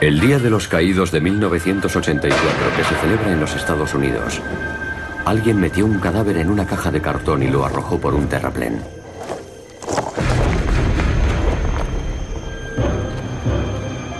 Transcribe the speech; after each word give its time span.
El 0.00 0.20
Día 0.20 0.38
de 0.38 0.48
los 0.48 0.68
Caídos 0.68 1.10
de 1.10 1.20
1984, 1.20 2.40
que 2.76 2.84
se 2.84 2.94
celebra 3.00 3.32
en 3.32 3.40
los 3.40 3.56
Estados 3.56 3.94
Unidos. 3.94 4.40
Alguien 5.24 5.58
metió 5.58 5.84
un 5.84 5.98
cadáver 5.98 6.36
en 6.36 6.50
una 6.50 6.68
caja 6.68 6.92
de 6.92 7.00
cartón 7.00 7.42
y 7.42 7.48
lo 7.48 7.64
arrojó 7.64 7.98
por 7.98 8.14
un 8.14 8.28
terraplén. 8.28 8.80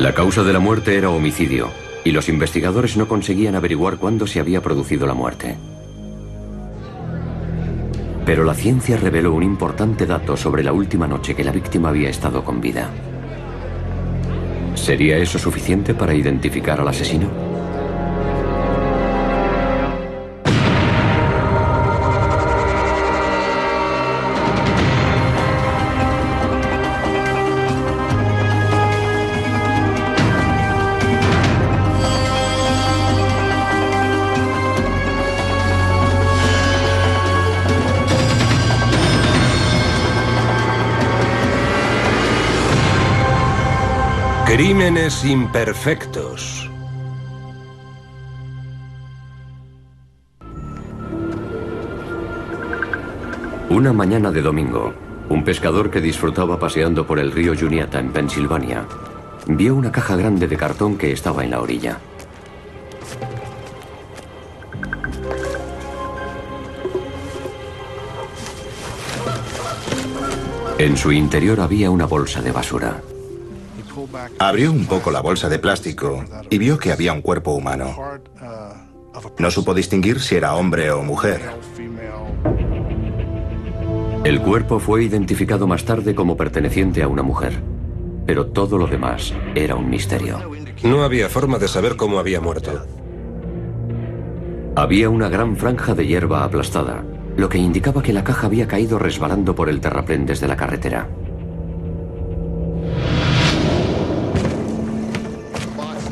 La 0.01 0.15
causa 0.15 0.43
de 0.43 0.53
la 0.53 0.59
muerte 0.59 0.97
era 0.97 1.11
homicidio, 1.11 1.71
y 2.03 2.11
los 2.11 2.29
investigadores 2.29 2.97
no 2.97 3.07
conseguían 3.07 3.55
averiguar 3.55 3.99
cuándo 3.99 4.27
se 4.27 4.41
había 4.41 4.61
producido 4.61 5.07
la 5.07 5.15
muerte. 5.15 5.59
Pero 8.27 8.43
la 8.43 8.55
ciencia 8.55 8.97
reveló 8.97 9.33
un 9.33 9.45
importante 9.45 10.07
dato 10.07 10.37
sobre 10.37 10.65
la 10.65 10.73
última 10.73 11.07
noche 11.07 11.37
que 11.37 11.45
la 11.45 11.53
víctima 11.53 11.91
había 11.91 12.11
estado 12.11 12.43
con 12.43 12.61
vida. 12.61 12.91
¿Sería 14.89 15.19
eso 15.19 15.39
suficiente 15.39 15.93
para 15.93 16.15
identificar 16.15 16.81
al 16.81 16.89
asesino? 16.89 17.48
Crímenes 44.59 45.25
imperfectos. 45.25 46.69
Una 53.71 53.93
mañana 53.93 54.33
de 54.33 54.43
domingo, 54.43 54.93
un 55.29 55.45
pescador 55.45 55.93
que 55.93 56.01
disfrutaba 56.01 56.59
paseando 56.59 57.07
por 57.07 57.21
el 57.21 57.31
río 57.31 57.55
Juniata 57.57 58.01
en 58.01 58.11
Pensilvania 58.11 58.85
vio 59.47 59.77
una 59.77 59.93
caja 59.93 60.17
grande 60.17 60.49
de 60.49 60.57
cartón 60.57 60.99
que 60.99 61.13
estaba 61.13 61.45
en 61.45 61.53
la 61.53 61.61
orilla. 61.61 62.01
En 70.79 70.97
su 70.97 71.13
interior 71.13 71.61
había 71.61 71.93
una 71.93 72.07
bolsa 72.07 72.43
de 72.43 72.51
basura. 72.51 73.01
Abrió 74.39 74.73
un 74.73 74.87
poco 74.87 75.11
la 75.11 75.21
bolsa 75.21 75.49
de 75.49 75.59
plástico 75.59 76.25
y 76.51 76.59
vio 76.59 76.79
que 76.79 76.93
había 76.93 77.13
un 77.13 77.23
cuerpo 77.23 77.53
humano. 77.53 77.97
No 79.39 79.51
supo 79.51 79.75
distinguir 79.75 80.21
si 80.21 80.37
era 80.37 80.55
hombre 80.55 80.91
o 80.91 81.03
mujer. 81.03 81.41
El 84.25 84.41
cuerpo 84.43 84.79
fue 84.79 85.05
identificado 85.05 85.67
más 85.67 85.85
tarde 85.85 86.15
como 86.15 86.37
perteneciente 86.37 87.03
a 87.03 87.09
una 87.09 87.23
mujer, 87.23 87.63
pero 88.27 88.47
todo 88.47 88.77
lo 88.79 88.87
demás 88.87 89.33
era 89.55 89.75
un 89.75 89.89
misterio. 89.89 90.39
No 90.83 91.03
había 91.03 91.29
forma 91.29 91.59
de 91.59 91.69
saber 91.69 91.97
cómo 91.97 92.19
había 92.19 92.41
muerto. 92.41 92.85
Había 94.77 95.11
una 95.11 95.29
gran 95.29 95.57
franja 95.57 95.95
de 95.95 96.07
hierba 96.07 96.45
aplastada, 96.45 97.05
lo 97.37 97.49
que 97.49 97.59
indicaba 97.59 98.03
que 98.03 98.13
la 98.13 98.25
caja 98.25 98.47
había 98.47 98.69
caído 98.69 98.99
resbalando 98.99 99.55
por 99.55 99.69
el 99.69 99.81
terraplén 99.81 100.27
desde 100.27 100.47
la 100.47 100.57
carretera. 100.57 101.09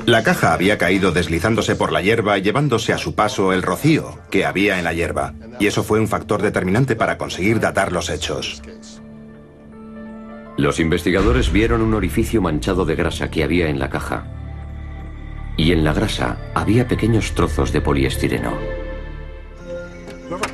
La 0.07 0.23
caja 0.23 0.53
había 0.53 0.79
caído 0.79 1.11
deslizándose 1.11 1.75
por 1.75 1.91
la 1.91 2.01
hierba, 2.01 2.39
llevándose 2.39 2.93
a 2.93 2.99
su 2.99 3.17
paso 3.17 3.53
el 3.53 3.62
rocío 3.62 4.21
que 4.31 4.47
había 4.47 4.79
en 4.79 4.85
la 4.85 4.92
hierba, 4.92 5.35
y 5.58 5.67
eso 5.67 5.83
fue 5.83 5.98
un 5.98 6.07
factor 6.07 6.42
determinante 6.42 6.95
para 6.95 7.19
conseguir 7.19 7.58
datar 7.58 7.91
los 7.91 8.08
hechos. 8.08 8.63
Los 10.57 10.79
investigadores 10.79 11.51
vieron 11.51 11.83
un 11.83 11.92
orificio 11.92 12.41
manchado 12.41 12.85
de 12.85 12.95
grasa 12.95 13.30
que 13.30 13.42
había 13.42 13.67
en 13.67 13.80
la 13.80 13.91
caja. 13.91 14.29
Y 15.57 15.73
en 15.73 15.83
la 15.83 15.92
grasa 15.92 16.39
había 16.55 16.86
pequeños 16.86 17.33
trozos 17.33 17.73
de 17.73 17.80
poliestireno. 17.80 18.57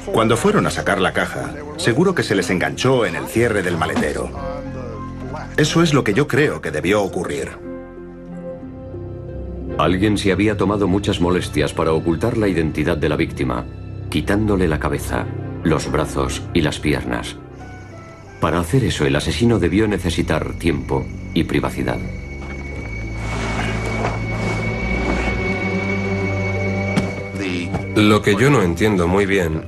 Cuando 0.07 0.39
fueron 0.39 0.67
a 0.67 0.71
sacar 0.71 0.99
la 0.99 1.13
caja, 1.13 1.55
seguro 1.77 2.15
que 2.15 2.23
se 2.23 2.35
les 2.35 2.49
enganchó 2.49 3.05
en 3.05 3.17
el 3.17 3.27
cierre 3.27 3.63
del 3.63 3.77
maletero. 3.77 4.31
Eso 5.59 5.83
es 5.83 5.93
lo 5.93 6.05
que 6.05 6.15
yo 6.15 6.27
creo 6.27 6.63
que 6.63 6.71
debió 6.71 7.03
ocurrir. 7.03 7.72
Alguien 9.83 10.17
se 10.17 10.31
había 10.31 10.57
tomado 10.57 10.87
muchas 10.87 11.21
molestias 11.21 11.73
para 11.73 11.93
ocultar 11.93 12.39
la 12.39 12.47
identidad 12.47 12.97
de 12.97 13.09
la 13.09 13.17
víctima, 13.17 13.67
quitándole 14.11 14.69
la 14.69 14.79
cabeza, 14.79 15.27
los 15.65 15.91
brazos 15.91 16.41
y 16.55 16.61
las 16.61 16.79
piernas. 16.79 17.35
Para 18.41 18.61
hacer 18.61 18.85
eso, 18.85 19.05
el 19.07 19.17
asesino 19.17 19.59
debió 19.59 19.89
necesitar 19.89 20.57
tiempo 20.61 21.05
y 21.35 21.43
privacidad. 21.43 21.99
Lo 27.97 28.23
que 28.23 28.37
yo 28.37 28.51
no 28.51 28.63
entiendo 28.63 29.09
muy 29.09 29.27
bien 29.27 29.65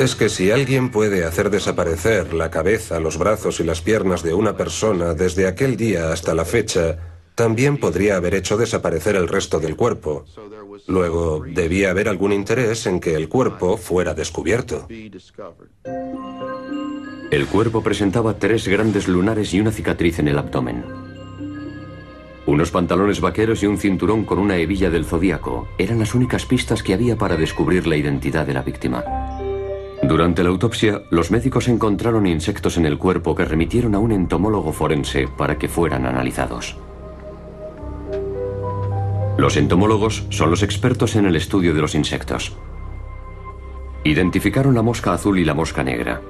es 0.00 0.16
que 0.16 0.30
si 0.30 0.50
alguien 0.50 0.90
puede 0.90 1.24
hacer 1.24 1.50
desaparecer 1.50 2.34
la 2.34 2.50
cabeza, 2.50 2.98
los 2.98 3.18
brazos 3.18 3.60
y 3.60 3.62
las 3.62 3.80
piernas 3.80 4.24
de 4.24 4.34
una 4.34 4.56
persona 4.56 5.14
desde 5.14 5.46
aquel 5.46 5.76
día 5.76 6.12
hasta 6.12 6.34
la 6.34 6.44
fecha, 6.44 7.13
también 7.34 7.78
podría 7.78 8.16
haber 8.16 8.34
hecho 8.34 8.56
desaparecer 8.56 9.16
el 9.16 9.28
resto 9.28 9.58
del 9.58 9.76
cuerpo. 9.76 10.24
Luego, 10.86 11.44
debía 11.46 11.90
haber 11.90 12.08
algún 12.08 12.32
interés 12.32 12.86
en 12.86 13.00
que 13.00 13.14
el 13.14 13.28
cuerpo 13.28 13.76
fuera 13.76 14.14
descubierto. 14.14 14.86
El 17.30 17.46
cuerpo 17.46 17.82
presentaba 17.82 18.38
tres 18.38 18.68
grandes 18.68 19.08
lunares 19.08 19.52
y 19.54 19.60
una 19.60 19.72
cicatriz 19.72 20.18
en 20.20 20.28
el 20.28 20.38
abdomen. 20.38 20.84
Unos 22.46 22.70
pantalones 22.70 23.20
vaqueros 23.20 23.62
y 23.62 23.66
un 23.66 23.78
cinturón 23.78 24.24
con 24.24 24.38
una 24.38 24.56
hebilla 24.56 24.90
del 24.90 25.06
zodíaco 25.06 25.66
eran 25.78 25.98
las 25.98 26.14
únicas 26.14 26.44
pistas 26.44 26.82
que 26.82 26.92
había 26.92 27.16
para 27.16 27.36
descubrir 27.36 27.86
la 27.86 27.96
identidad 27.96 28.46
de 28.46 28.52
la 28.52 28.62
víctima. 28.62 29.02
Durante 30.02 30.42
la 30.42 30.50
autopsia, 30.50 31.02
los 31.10 31.30
médicos 31.30 31.66
encontraron 31.68 32.26
insectos 32.26 32.76
en 32.76 32.84
el 32.84 32.98
cuerpo 32.98 33.34
que 33.34 33.46
remitieron 33.46 33.94
a 33.94 33.98
un 33.98 34.12
entomólogo 34.12 34.72
forense 34.72 35.26
para 35.26 35.56
que 35.58 35.68
fueran 35.68 36.04
analizados. 36.04 36.76
Los 39.36 39.56
entomólogos 39.56 40.26
son 40.30 40.50
los 40.50 40.62
expertos 40.62 41.16
en 41.16 41.26
el 41.26 41.34
estudio 41.34 41.74
de 41.74 41.80
los 41.80 41.96
insectos. 41.96 42.56
Identificaron 44.04 44.74
la 44.74 44.82
mosca 44.82 45.12
azul 45.12 45.38
y 45.38 45.44
la 45.44 45.54
mosca 45.54 45.82
negra, 45.82 46.22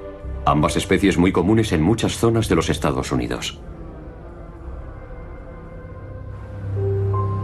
ambas 0.46 0.76
especies 0.76 1.18
muy 1.18 1.30
comunes 1.30 1.72
en 1.72 1.82
muchas 1.82 2.16
zonas 2.16 2.48
de 2.48 2.54
los 2.54 2.70
Estados 2.70 3.12
Unidos. 3.12 3.60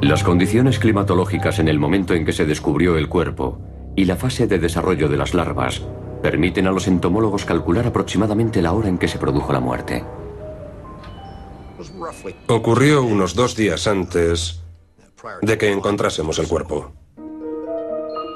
Las 0.00 0.24
condiciones 0.24 0.78
climatológicas 0.78 1.58
en 1.58 1.68
el 1.68 1.78
momento 1.78 2.14
en 2.14 2.24
que 2.24 2.32
se 2.32 2.46
descubrió 2.46 2.96
el 2.96 3.08
cuerpo 3.08 3.60
y 3.96 4.06
la 4.06 4.16
fase 4.16 4.46
de 4.46 4.58
desarrollo 4.58 5.10
de 5.10 5.18
las 5.18 5.34
larvas 5.34 5.82
permiten 6.22 6.66
a 6.68 6.72
los 6.72 6.88
entomólogos 6.88 7.44
calcular 7.44 7.86
aproximadamente 7.86 8.62
la 8.62 8.72
hora 8.72 8.88
en 8.88 8.96
que 8.96 9.08
se 9.08 9.18
produjo 9.18 9.52
la 9.52 9.60
muerte. 9.60 10.04
Ocurrió 12.46 13.02
unos 13.02 13.34
dos 13.34 13.56
días 13.56 13.86
antes 13.86 14.59
de 15.42 15.58
que 15.58 15.70
encontrásemos 15.70 16.38
el 16.38 16.48
cuerpo. 16.48 16.92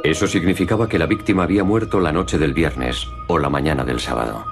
Eso 0.03 0.27
significaba 0.27 0.89
que 0.89 0.99
la 0.99 1.07
víctima 1.07 1.45
había 1.45 1.65
muerto 1.65 1.99
la 1.99 2.13
noche 2.13 2.37
del 2.37 2.53
viernes 2.53 3.07
o 3.27 3.39
la 3.39 3.49
mañana 3.49 3.85
del 3.85 4.01
sábado. 4.01 4.45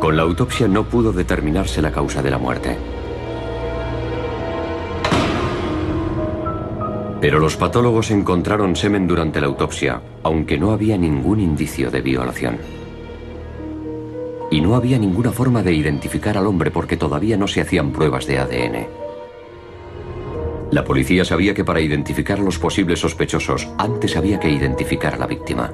Con 0.00 0.16
la 0.16 0.22
autopsia 0.22 0.68
no 0.68 0.84
pudo 0.84 1.12
determinarse 1.12 1.80
la 1.80 1.92
causa 1.92 2.22
de 2.22 2.30
la 2.30 2.38
muerte. 2.38 2.76
Pero 7.20 7.38
los 7.38 7.56
patólogos 7.56 8.10
encontraron 8.10 8.76
semen 8.76 9.06
durante 9.06 9.40
la 9.40 9.46
autopsia, 9.46 10.02
aunque 10.22 10.58
no 10.58 10.72
había 10.72 10.98
ningún 10.98 11.40
indicio 11.40 11.90
de 11.90 12.00
violación. 12.02 12.58
Y 14.50 14.60
no 14.60 14.74
había 14.74 14.98
ninguna 14.98 15.32
forma 15.32 15.62
de 15.62 15.72
identificar 15.72 16.36
al 16.36 16.46
hombre 16.46 16.70
porque 16.70 16.96
todavía 16.96 17.36
no 17.36 17.48
se 17.48 17.62
hacían 17.62 17.92
pruebas 17.92 18.26
de 18.26 18.38
ADN. 18.38 19.05
La 20.70 20.84
policía 20.84 21.24
sabía 21.24 21.54
que 21.54 21.64
para 21.64 21.80
identificar 21.80 22.38
a 22.38 22.42
los 22.42 22.58
posibles 22.58 23.00
sospechosos, 23.00 23.68
antes 23.78 24.16
había 24.16 24.40
que 24.40 24.50
identificar 24.50 25.14
a 25.14 25.18
la 25.18 25.26
víctima. 25.26 25.72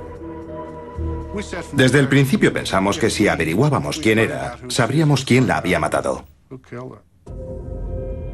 Desde 1.73 1.99
el 1.99 2.09
principio 2.09 2.53
pensamos 2.53 2.99
que 2.99 3.09
si 3.09 3.27
averiguábamos 3.27 3.99
quién 3.99 4.19
era, 4.19 4.59
sabríamos 4.69 5.25
quién 5.25 5.47
la 5.47 5.57
había 5.57 5.79
matado. 5.79 6.25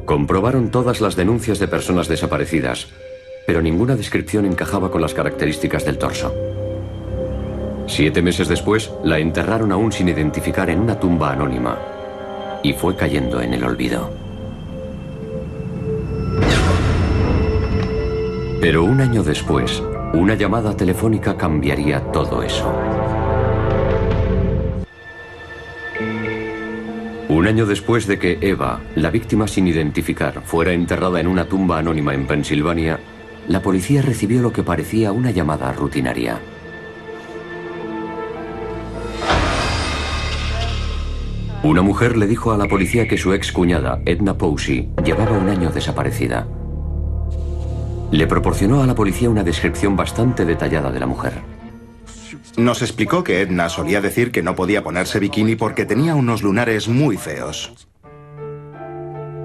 Comprobaron 0.05 0.69
todas 0.69 0.99
las 0.99 1.15
denuncias 1.15 1.59
de 1.59 1.67
personas 1.67 2.07
desaparecidas, 2.07 2.87
pero 3.47 3.61
ninguna 3.61 3.95
descripción 3.95 4.45
encajaba 4.45 4.91
con 4.91 5.01
las 5.01 5.13
características 5.13 5.85
del 5.85 5.97
torso. 5.97 6.33
Siete 7.87 8.21
meses 8.21 8.47
después, 8.47 8.91
la 9.03 9.17
enterraron 9.17 9.71
aún 9.71 9.91
sin 9.91 10.09
identificar 10.09 10.69
en 10.69 10.79
una 10.79 10.99
tumba 10.99 11.31
anónima 11.31 11.79
y 12.61 12.73
fue 12.73 12.95
cayendo 12.95 13.41
en 13.41 13.53
el 13.53 13.63
olvido. 13.63 14.28
Pero 18.61 18.83
un 18.83 18.99
año 18.99 19.23
después, 19.23 19.81
una 20.13 20.35
llamada 20.35 20.75
telefónica 20.75 21.37
cambiaría 21.37 22.01
todo 22.11 22.43
eso. 22.43 22.69
Un 27.29 27.47
año 27.47 27.65
después 27.65 28.05
de 28.05 28.19
que 28.19 28.37
Eva, 28.41 28.81
la 28.95 29.11
víctima 29.11 29.47
sin 29.47 29.65
identificar, 29.65 30.41
fuera 30.43 30.73
enterrada 30.73 31.21
en 31.21 31.27
una 31.27 31.45
tumba 31.45 31.77
anónima 31.77 32.13
en 32.13 32.27
Pensilvania, 32.27 32.99
la 33.47 33.61
policía 33.61 34.01
recibió 34.01 34.41
lo 34.41 34.51
que 34.51 34.61
parecía 34.61 35.13
una 35.13 35.31
llamada 35.31 35.71
rutinaria. 35.71 36.39
Una 41.63 41.81
mujer 41.81 42.17
le 42.17 42.27
dijo 42.27 42.51
a 42.51 42.57
la 42.57 42.67
policía 42.67 43.07
que 43.07 43.17
su 43.17 43.31
ex 43.31 43.53
cuñada, 43.53 44.01
Edna 44.05 44.37
Posey, 44.37 44.89
llevaba 45.05 45.37
un 45.37 45.47
año 45.47 45.69
desaparecida. 45.71 46.58
Le 48.11 48.25
proporcionó 48.25 48.81
a 48.81 48.87
la 48.87 48.95
policía 48.95 49.29
una 49.29 49.43
descripción 49.43 49.95
bastante 49.95 50.45
detallada 50.45 50.91
de 50.91 50.99
la 50.99 51.05
mujer. 51.05 51.33
Nos 52.57 52.81
explicó 52.81 53.23
que 53.23 53.41
Edna 53.41 53.69
solía 53.69 54.01
decir 54.01 54.31
que 54.31 54.41
no 54.41 54.55
podía 54.55 54.83
ponerse 54.83 55.19
bikini 55.19 55.55
porque 55.55 55.85
tenía 55.85 56.15
unos 56.15 56.41
lunares 56.41 56.87
muy 56.87 57.17
feos. 57.17 57.87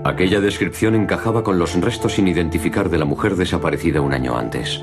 Aquella 0.04 0.40
descripción 0.40 0.94
encajaba 0.94 1.42
con 1.42 1.58
los 1.58 1.80
restos 1.80 2.14
sin 2.14 2.28
identificar 2.28 2.90
de 2.90 2.98
la 2.98 3.04
mujer 3.04 3.36
desaparecida 3.36 4.00
un 4.00 4.12
año 4.12 4.36
antes. 4.36 4.82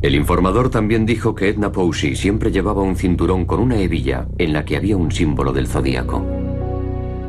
El 0.00 0.14
informador 0.14 0.70
también 0.70 1.06
dijo 1.06 1.34
que 1.34 1.48
Edna 1.48 1.72
Posey 1.72 2.16
siempre 2.16 2.50
llevaba 2.52 2.82
un 2.82 2.96
cinturón 2.96 3.44
con 3.44 3.60
una 3.60 3.78
hebilla 3.78 4.28
en 4.38 4.52
la 4.52 4.64
que 4.64 4.76
había 4.76 4.96
un 4.96 5.10
símbolo 5.10 5.52
del 5.52 5.66
zodíaco. 5.66 6.24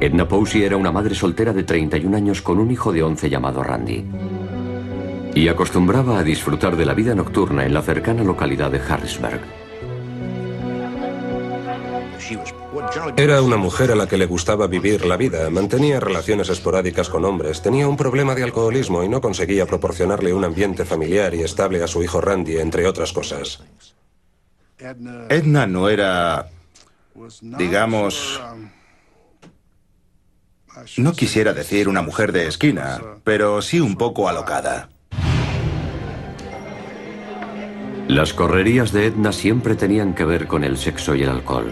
Edna 0.01 0.25
Posey 0.25 0.63
era 0.63 0.78
una 0.78 0.94
madre 0.94 1.13
soltera 1.13 1.51
de 1.51 1.63
31 1.63 2.16
años 2.16 2.42
con 2.42 2.57
un 2.60 2.72
hijo 2.72 2.94
de 2.94 3.04
11 3.04 3.30
llamado 3.30 3.62
Randy. 3.62 4.06
Y 5.36 5.50
acostumbraba 5.50 6.19
a 6.19 6.24
disfrutar 6.24 6.78
de 6.78 6.86
la 6.86 6.94
vida 6.94 7.13
nocturna 7.13 7.66
en 7.66 7.74
la 7.74 7.81
cercana 7.81 8.24
localidad 8.24 8.72
de 8.72 8.80
Harrisburg. 8.80 9.42
Era 13.18 13.42
una 13.42 13.57
mujer 13.57 13.92
a 13.92 13.96
la 13.96 14.07
que 14.07 14.18
le 14.18 14.25
gustaba 14.25 14.68
vivir 14.68 15.06
la 15.06 15.18
vida, 15.18 15.50
mantenía 15.50 16.00
relaciones 16.00 16.50
esporádicas 16.50 17.10
con 17.10 17.25
hombres, 17.25 17.62
tenía 17.62 17.88
un 17.88 17.98
problema 17.98 18.36
de 18.36 18.44
alcoholismo 18.44 19.04
y 19.04 19.10
no 19.10 19.19
conseguía 19.19 19.66
proporcionarle 19.66 20.34
un 20.34 20.46
ambiente 20.46 20.86
familiar 20.86 21.34
y 21.34 21.42
estable 21.42 21.84
a 21.84 21.88
su 21.88 22.01
hijo 22.04 22.22
Randy, 22.22 22.57
entre 22.57 22.88
otras 22.88 23.12
cosas. 23.12 23.63
Edna 24.78 25.68
no 25.68 25.90
era, 25.90 26.48
digamos, 27.42 28.40
no 30.98 31.13
quisiera 31.13 31.54
decir 31.54 31.88
una 31.88 32.01
mujer 32.01 32.31
de 32.31 32.48
esquina, 32.48 33.00
pero 33.24 33.62
sí 33.62 33.80
un 33.80 33.95
poco 33.95 34.30
alocada. 34.30 34.89
Las 38.07 38.33
correrías 38.33 38.92
de 38.92 39.06
Edna 39.06 39.31
siempre 39.31 39.75
tenían 39.75 40.13
que 40.16 40.25
ver 40.25 40.48
con 40.48 40.63
el 40.63 40.77
sexo 40.77 41.13
y 41.16 41.24
el 41.24 41.30
alcohol. 41.30 41.71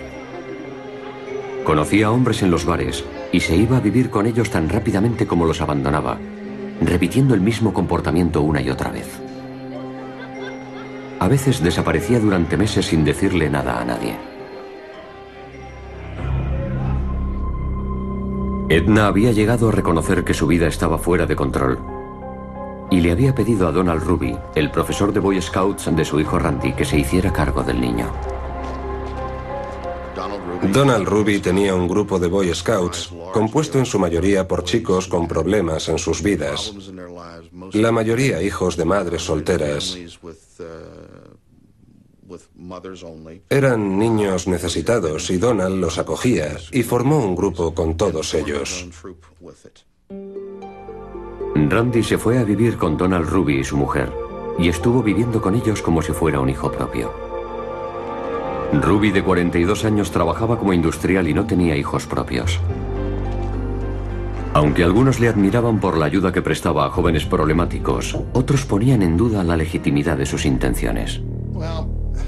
Conocía 1.63 2.07
a 2.07 2.11
hombres 2.11 2.43
en 2.43 2.51
los 2.51 2.65
bares 2.65 3.03
y 3.31 3.39
se 3.39 3.55
iba 3.55 3.77
a 3.77 3.81
vivir 3.81 4.09
con 4.09 4.25
ellos 4.25 4.51
tan 4.51 4.69
rápidamente 4.69 5.25
como 5.25 5.45
los 5.45 5.61
abandonaba, 5.61 6.17
repitiendo 6.81 7.33
el 7.33 7.41
mismo 7.41 7.73
comportamiento 7.73 8.41
una 8.41 8.61
y 8.61 8.69
otra 8.69 8.91
vez. 8.91 9.07
A 11.19 11.27
veces 11.27 11.63
desaparecía 11.63 12.19
durante 12.19 12.55
meses 12.55 12.85
sin 12.85 13.03
decirle 13.03 13.49
nada 13.49 13.81
a 13.81 13.85
nadie. 13.85 14.36
Edna 18.69 19.07
había 19.07 19.31
llegado 19.31 19.69
a 19.69 19.71
reconocer 19.71 20.25
que 20.25 20.33
su 20.33 20.45
vida 20.45 20.67
estaba 20.67 20.97
fuera 20.97 21.25
de 21.25 21.37
control 21.37 21.79
y 22.91 22.99
le 22.99 23.11
había 23.11 23.33
pedido 23.33 23.65
a 23.65 23.71
Donald 23.71 24.03
Ruby, 24.03 24.37
el 24.55 24.71
profesor 24.71 25.13
de 25.13 25.21
Boy 25.21 25.41
Scouts 25.41 25.95
de 25.95 26.03
su 26.03 26.19
hijo 26.19 26.37
Randy, 26.37 26.73
que 26.73 26.83
se 26.83 26.99
hiciera 26.99 27.31
cargo 27.31 27.63
del 27.63 27.79
niño. 27.79 28.11
Donald 30.73 31.07
Ruby 31.07 31.39
tenía 31.39 31.75
un 31.75 31.87
grupo 31.87 32.19
de 32.19 32.27
Boy 32.27 32.53
Scouts 32.53 33.13
compuesto 33.31 33.79
en 33.79 33.85
su 33.85 33.99
mayoría 33.99 34.47
por 34.47 34.65
chicos 34.65 35.07
con 35.07 35.29
problemas 35.29 35.87
en 35.87 35.97
sus 35.97 36.21
vidas. 36.21 36.73
La 37.71 37.93
mayoría 37.93 38.41
hijos 38.41 38.75
de 38.75 38.83
madres 38.83 39.21
solteras. 39.21 39.97
Eran 43.49 43.97
niños 43.97 44.47
necesitados 44.47 45.29
y 45.29 45.37
Donald 45.37 45.79
los 45.79 45.97
acogía 45.97 46.57
y 46.71 46.83
formó 46.83 47.19
un 47.19 47.35
grupo 47.35 47.73
con 47.73 47.95
todos 47.95 48.33
ellos. 48.33 48.87
Randy 51.55 52.03
se 52.03 52.17
fue 52.17 52.37
a 52.37 52.43
vivir 52.43 52.77
con 52.77 52.97
Donald 52.97 53.29
Ruby 53.29 53.59
y 53.59 53.63
su 53.63 53.77
mujer 53.77 54.11
y 54.59 54.69
estuvo 54.69 55.03
viviendo 55.03 55.41
con 55.41 55.55
ellos 55.55 55.81
como 55.81 56.01
si 56.01 56.11
fuera 56.11 56.39
un 56.39 56.49
hijo 56.49 56.71
propio. 56.71 57.13
Ruby, 58.73 59.11
de 59.11 59.23
42 59.23 59.85
años, 59.85 60.11
trabajaba 60.11 60.59
como 60.59 60.73
industrial 60.73 61.27
y 61.27 61.33
no 61.33 61.45
tenía 61.45 61.75
hijos 61.75 62.05
propios. 62.05 62.59
Aunque 64.53 64.83
algunos 64.83 65.19
le 65.19 65.29
admiraban 65.29 65.79
por 65.79 65.97
la 65.97 66.05
ayuda 66.05 66.33
que 66.33 66.41
prestaba 66.41 66.85
a 66.85 66.89
jóvenes 66.89 67.25
problemáticos, 67.25 68.17
otros 68.33 68.65
ponían 68.65 69.03
en 69.03 69.15
duda 69.15 69.43
la 69.43 69.55
legitimidad 69.55 70.17
de 70.17 70.25
sus 70.25 70.45
intenciones. 70.45 71.21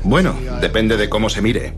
Bueno, 0.04 0.36
depende 0.62 0.98
de 0.98 1.10
cómo 1.10 1.30
se 1.30 1.42
mire. 1.42 1.74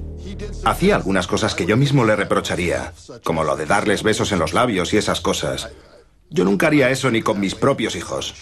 Hacía 0.63 0.95
algunas 0.95 1.27
cosas 1.27 1.55
que 1.55 1.65
yo 1.65 1.77
mismo 1.77 2.05
le 2.05 2.15
reprocharía, 2.15 2.93
como 3.23 3.43
lo 3.43 3.55
de 3.55 3.65
darles 3.65 4.03
besos 4.03 4.31
en 4.31 4.39
los 4.39 4.53
labios 4.53 4.93
y 4.93 4.97
esas 4.97 5.21
cosas. 5.21 5.69
Yo 6.29 6.45
nunca 6.45 6.67
haría 6.67 6.89
eso 6.89 7.11
ni 7.11 7.21
con 7.21 7.39
mis 7.39 7.55
propios 7.55 7.95
hijos. 7.95 8.35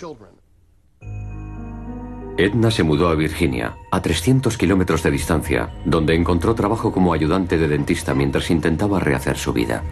Edna 2.37 2.71
se 2.71 2.83
mudó 2.83 3.09
a 3.09 3.15
Virginia, 3.15 3.75
a 3.91 4.01
300 4.01 4.57
kilómetros 4.57 5.03
de 5.03 5.11
distancia, 5.11 5.73
donde 5.85 6.15
encontró 6.15 6.55
trabajo 6.55 6.93
como 6.93 7.13
ayudante 7.13 7.57
de 7.57 7.67
dentista 7.67 8.13
mientras 8.13 8.49
intentaba 8.49 8.99
rehacer 8.99 9.37
su 9.37 9.51
vida. 9.51 9.83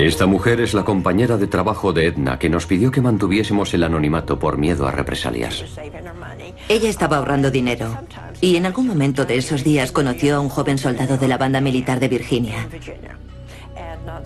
Esta 0.00 0.24
mujer 0.24 0.62
es 0.62 0.72
la 0.72 0.82
compañera 0.82 1.36
de 1.36 1.46
trabajo 1.46 1.92
de 1.92 2.06
Edna 2.06 2.38
que 2.38 2.48
nos 2.48 2.64
pidió 2.64 2.90
que 2.90 3.02
mantuviésemos 3.02 3.74
el 3.74 3.84
anonimato 3.84 4.38
por 4.38 4.56
miedo 4.56 4.86
a 4.86 4.90
represalias. 4.90 5.62
Ella 6.70 6.88
estaba 6.88 7.18
ahorrando 7.18 7.50
dinero 7.50 7.98
y 8.40 8.56
en 8.56 8.64
algún 8.64 8.86
momento 8.86 9.26
de 9.26 9.36
esos 9.36 9.62
días 9.62 9.92
conoció 9.92 10.36
a 10.36 10.40
un 10.40 10.48
joven 10.48 10.78
soldado 10.78 11.18
de 11.18 11.28
la 11.28 11.36
banda 11.36 11.60
militar 11.60 12.00
de 12.00 12.08
Virginia. 12.08 12.66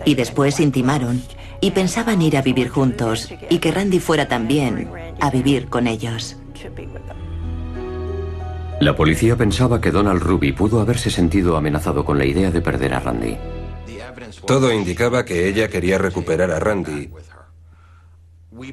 Y 0.04 0.14
después 0.14 0.60
intimaron 0.60 1.20
y 1.60 1.72
pensaban 1.72 2.22
ir 2.22 2.36
a 2.36 2.42
vivir 2.42 2.68
juntos 2.68 3.34
y 3.50 3.58
que 3.58 3.72
Randy 3.72 3.98
fuera 3.98 4.28
también 4.28 4.88
a 5.18 5.28
vivir 5.28 5.66
con 5.66 5.88
ellos. 5.88 6.36
La 8.80 8.94
policía 8.94 9.34
pensaba 9.34 9.80
que 9.80 9.90
Donald 9.90 10.22
Ruby 10.22 10.52
pudo 10.52 10.80
haberse 10.80 11.10
sentido 11.10 11.56
amenazado 11.56 12.04
con 12.04 12.16
la 12.16 12.26
idea 12.26 12.52
de 12.52 12.60
perder 12.60 12.94
a 12.94 13.00
Randy. 13.00 13.36
Todo 14.46 14.72
indicaba 14.72 15.24
que 15.24 15.48
ella 15.48 15.68
quería 15.68 15.98
recuperar 15.98 16.50
a 16.50 16.60
Randy. 16.60 17.10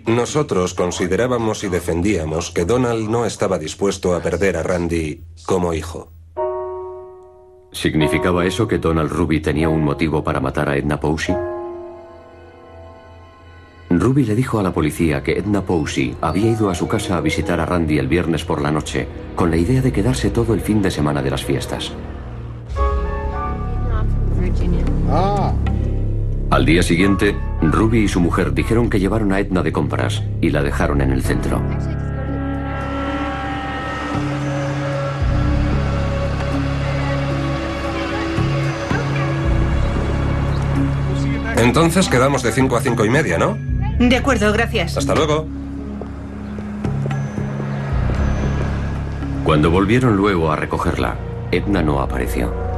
Nosotros 0.05 0.73
considerábamos 0.73 1.63
y 1.63 1.69
defendíamos 1.69 2.51
que 2.51 2.65
Donald 2.65 3.09
no 3.09 3.25
estaba 3.25 3.57
dispuesto 3.57 4.15
a 4.15 4.21
perder 4.21 4.57
a 4.57 4.63
Randy 4.63 5.23
como 5.45 5.73
hijo. 5.73 6.11
¿Significaba 7.71 8.45
eso 8.45 8.67
que 8.67 8.77
Donald 8.77 9.11
Ruby 9.11 9.39
tenía 9.39 9.69
un 9.69 9.83
motivo 9.83 10.23
para 10.23 10.39
matar 10.39 10.69
a 10.69 10.77
Edna 10.77 10.99
Posey? 10.99 11.35
Ruby 13.89 14.25
le 14.25 14.35
dijo 14.35 14.59
a 14.59 14.63
la 14.63 14.73
policía 14.73 15.23
que 15.23 15.37
Edna 15.37 15.65
Posey 15.65 16.15
había 16.21 16.51
ido 16.51 16.69
a 16.69 16.75
su 16.75 16.87
casa 16.87 17.17
a 17.17 17.21
visitar 17.21 17.59
a 17.59 17.65
Randy 17.65 17.97
el 17.97 18.07
viernes 18.07 18.43
por 18.45 18.61
la 18.61 18.71
noche, 18.71 19.07
con 19.35 19.49
la 19.49 19.57
idea 19.57 19.81
de 19.81 19.91
quedarse 19.91 20.29
todo 20.29 20.53
el 20.53 20.61
fin 20.61 20.81
de 20.81 20.91
semana 20.91 21.21
de 21.21 21.31
las 21.31 21.43
fiestas. 21.43 21.93
Al 26.49 26.65
día 26.65 26.83
siguiente, 26.83 27.35
Ruby 27.61 27.99
y 27.99 28.07
su 28.07 28.19
mujer 28.19 28.53
dijeron 28.53 28.89
que 28.89 28.99
llevaron 28.99 29.31
a 29.31 29.39
Edna 29.39 29.63
de 29.63 29.71
compras 29.71 30.21
y 30.41 30.49
la 30.49 30.61
dejaron 30.61 31.01
en 31.01 31.11
el 31.11 31.23
centro. 31.23 31.61
Entonces 41.57 42.09
quedamos 42.09 42.43
de 42.43 42.51
5 42.51 42.75
a 42.75 42.81
5 42.81 43.05
y 43.05 43.09
media, 43.09 43.37
¿no? 43.37 43.57
De 43.99 44.17
acuerdo, 44.17 44.51
gracias. 44.51 44.97
Hasta 44.97 45.13
luego. 45.13 45.45
Cuando 49.43 49.69
volvieron 49.69 50.17
luego 50.17 50.51
a 50.51 50.55
recogerla, 50.55 51.15
Edna 51.51 51.81
no 51.81 52.01
apareció. 52.01 52.70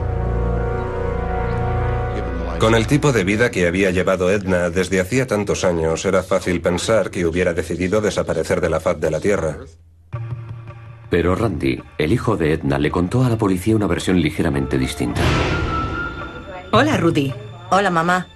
Con 2.63 2.75
el 2.75 2.87
tipo 2.87 3.11
de 3.11 3.25
vida 3.25 3.51
que 3.51 3.67
había 3.67 3.91
llevado 3.91 4.31
Edna 4.31 4.69
desde 4.69 5.01
hacía 5.01 5.27
tantos 5.27 5.65
años, 5.65 6.05
era 6.05 6.23
fácil 6.23 6.61
pensar 6.61 7.11
que 7.11 7.25
hubiera 7.25 7.53
decidido 7.53 7.99
desaparecer 7.99 8.61
de 8.61 8.69
la 8.69 8.79
faz 8.79 9.01
de 9.01 9.11
la 9.11 9.19
Tierra. 9.19 9.57
Pero 11.09 11.35
Randy, 11.35 11.83
el 11.97 12.13
hijo 12.13 12.37
de 12.37 12.53
Edna, 12.53 12.79
le 12.79 12.89
contó 12.89 13.25
a 13.25 13.29
la 13.29 13.37
policía 13.37 13.75
una 13.75 13.87
versión 13.87 14.21
ligeramente 14.21 14.77
distinta. 14.77 15.19
Hola, 16.71 16.95
Rudy. 16.95 17.33
Hola, 17.69 17.89
mamá. 17.89 18.27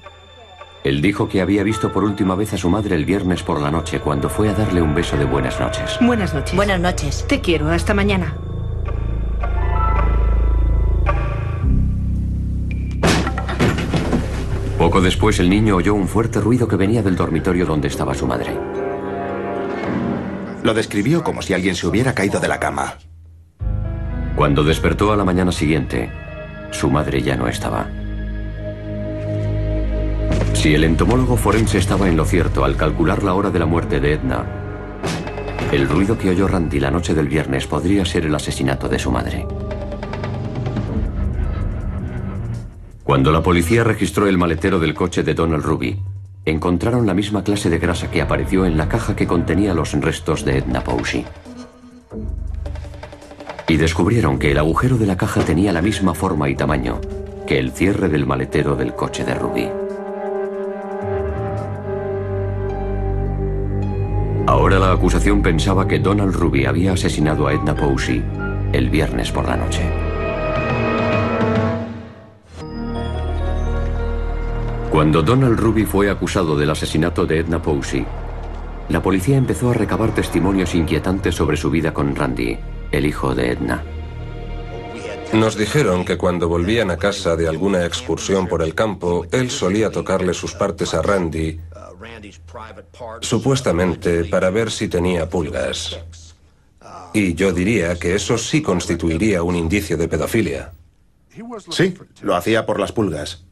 Él 0.84 1.02
dijo 1.02 1.30
que 1.30 1.40
había 1.40 1.64
visto 1.64 1.94
por 1.94 2.04
última 2.04 2.36
vez 2.36 2.52
a 2.52 2.58
su 2.58 2.70
madre 2.70 2.98
el 2.98 3.06
viernes 3.06 3.44
por 3.44 3.62
la 3.62 3.72
noche 3.72 4.02
cuando 4.02 4.28
fue 4.28 4.50
a 4.50 4.54
darle 4.54 4.82
un 4.82 4.94
beso 4.94 5.16
de 5.16 5.24
buenas 5.24 5.58
noches. 5.58 5.98
Buenas 6.02 6.34
noches. 6.34 6.54
Buenas 6.54 6.82
noches. 6.82 7.26
Te 7.30 7.40
quiero. 7.40 7.70
Hasta 7.70 7.94
mañana. 7.94 8.36
Poco 14.88 15.01
después 15.01 15.38
el 15.41 15.50
niño 15.50 15.75
oyó 15.75 15.94
un 15.94 16.08
fuerte 16.08 16.39
ruido 16.39 16.65
que 16.65 16.77
venía 16.77 17.03
del 17.03 17.17
dormitorio 17.17 17.65
donde 17.65 17.89
estaba 17.89 18.13
su 18.13 18.25
madre. 18.25 18.58
Lo 20.63 20.74
describió 20.74 21.25
como 21.25 21.41
si 21.41 21.53
alguien 21.53 21.75
se 21.75 21.88
hubiera 21.88 22.15
caído 22.15 22.39
de 22.39 22.48
la 22.48 22.58
cama. 22.58 22.94
Cuando 24.38 24.63
despertó 24.63 25.12
a 25.12 25.17
la 25.17 25.25
mañana 25.25 25.51
siguiente, 25.51 26.10
su 26.72 26.89
madre 26.89 27.22
ya 27.22 27.36
no 27.36 27.50
estaba. 27.50 27.89
Si 30.53 30.74
el 30.74 30.86
entomólogo 30.86 31.36
forense 31.36 31.79
estaba 31.79 32.08
en 32.08 32.15
lo 32.15 32.24
cierto 32.24 32.63
al 32.63 32.77
calcular 32.77 33.24
la 33.24 33.34
hora 33.34 33.50
de 33.50 33.60
la 33.60 33.65
muerte 33.65 34.00
de 34.00 34.13
Edna, 34.13 34.46
el 35.74 35.89
ruido 35.89 36.17
que 36.17 36.29
oyó 36.29 36.48
Randy 36.48 36.79
la 36.79 36.91
noche 36.91 37.13
del 37.13 37.27
viernes 37.27 37.67
podría 37.67 38.06
ser 38.06 38.25
el 38.25 38.34
asesinato 38.34 38.88
de 38.88 39.00
su 39.00 39.12
madre. 39.12 39.46
Cuando 43.08 43.32
la 43.32 43.42
policía 43.42 43.86
registró 43.86 44.28
el 44.28 44.38
maletero 44.38 44.80
del 44.80 44.94
coche 44.94 45.24
de 45.24 45.34
Donald 45.34 45.64
Ruby, 45.64 45.98
encontraron 46.44 47.08
la 47.08 47.14
misma 47.14 47.42
clase 47.42 47.70
de 47.70 47.80
grasa 47.80 48.12
que 48.12 48.22
apareció 48.22 48.66
en 48.66 48.76
la 48.76 48.90
caja 48.90 49.16
que 49.16 49.26
contenía 49.26 49.74
los 49.74 49.94
restos 49.94 50.44
de 50.44 50.58
Edna 50.58 50.84
Posey. 50.84 51.26
Y 53.70 53.78
descubrieron 53.78 54.38
que 54.38 54.52
el 54.52 54.58
agujero 54.58 54.98
de 54.98 55.06
la 55.06 55.16
caja 55.16 55.40
tenía 55.46 55.72
la 55.72 55.82
misma 55.82 56.14
forma 56.14 56.50
y 56.50 56.56
tamaño 56.56 57.00
que 57.48 57.60
el 57.60 57.72
cierre 57.72 58.10
del 58.10 58.26
maletero 58.26 58.76
del 58.76 58.94
coche 58.94 59.24
de 59.24 59.36
Ruby. 59.36 59.70
Ahora 64.48 64.80
la 64.80 64.92
acusación 64.92 65.42
pensaba 65.42 65.88
que 65.88 66.00
Donald 66.00 66.36
Ruby 66.36 66.66
había 66.66 66.92
asesinado 66.92 67.48
a 67.48 67.54
Edna 67.54 67.74
Posey 67.74 68.22
el 68.74 68.90
viernes 68.90 69.32
por 69.32 69.48
la 69.48 69.56
noche. 69.56 70.07
Cuando 74.91 75.22
Donald 75.22 75.60
Ruby 75.60 75.86
fue 75.86 76.10
acusado 76.10 76.56
del 76.56 76.70
asesinato 76.70 77.25
de 77.25 77.39
Edna 77.39 77.62
Posey, 77.62 78.06
la 78.89 79.01
policía 79.01 79.36
empezó 79.36 79.70
a 79.70 79.74
recabar 79.74 80.15
testimonios 80.15 80.74
inquietantes 80.74 81.36
sobre 81.36 81.58
su 81.58 81.70
vida 81.70 81.94
con 81.94 82.15
Randy, 82.15 82.58
el 82.91 83.06
hijo 83.06 83.36
de 83.36 83.51
Edna. 83.51 83.84
Nos 85.34 85.58
dijeron 85.58 86.06
que 86.06 86.17
cuando 86.17 86.48
volvían 86.48 86.89
a 86.89 86.98
casa 86.98 87.36
de 87.36 87.50
alguna 87.50 87.86
excursión 87.86 88.48
por 88.48 88.62
el 88.63 88.74
campo, 88.74 89.25
él 89.32 89.51
solía 89.51 89.91
tocarle 89.91 90.34
sus 90.34 90.53
partes 90.53 90.94
a 90.94 91.01
Randy, 91.01 91.60
supuestamente 93.20 94.24
para 94.25 94.50
ver 94.50 94.72
si 94.72 94.88
tenía 94.88 95.29
pulgas. 95.29 96.00
Y 97.13 97.34
yo 97.34 97.51
diría 97.51 98.00
que 98.00 98.15
eso 98.15 98.38
sí 98.38 98.62
constituiría 98.62 99.44
un 99.44 99.56
indicio 99.56 99.98
de 99.98 100.08
pedofilia. 100.08 100.72
Sí, 101.70 101.94
lo 102.22 102.36
hacía 102.36 102.65
por 102.65 102.79
las 102.79 102.94
pulgas. 102.94 103.47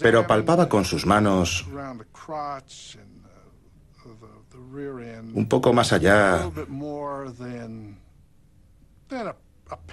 Pero 0.00 0.26
palpaba 0.26 0.68
con 0.68 0.84
sus 0.84 1.06
manos 1.06 1.66
un 5.34 5.46
poco 5.48 5.72
más 5.72 5.92
allá 5.92 6.50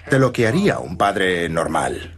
de 0.10 0.20
lo 0.20 0.32
que 0.32 0.48
haría 0.48 0.80
un 0.80 0.98
padre 0.98 1.50
normal. 1.50 2.16